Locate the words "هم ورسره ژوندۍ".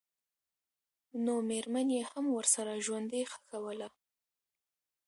2.11-3.23